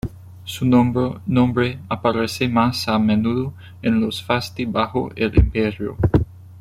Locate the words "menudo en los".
2.97-4.23